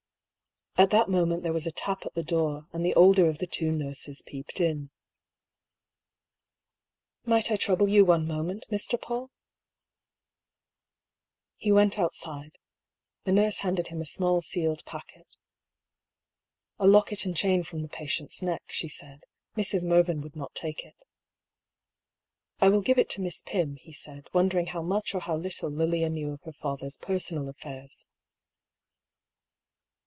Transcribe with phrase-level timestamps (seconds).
[0.77, 3.45] At that moment there was a tap at the door, and the older of the
[3.45, 4.89] two nurses peeped in.
[7.25, 7.29] THE LOCKET.
[7.29, 8.99] 117" Might I trouble you one moment, Mr.
[8.99, 9.29] Paull?
[10.53, 12.57] *' He went outside.
[13.25, 15.27] The nurse handed him a small sealed packet"
[16.79, 19.21] A locket and chain from the patient's neck," she said."
[19.57, 19.83] Mrs.
[19.83, 20.95] Mervyn would not take it.""
[22.61, 25.69] I will give it to Miss Pym," he said, wondering how much or how little
[25.69, 28.07] Lilia knew of her father's per sonal affairs.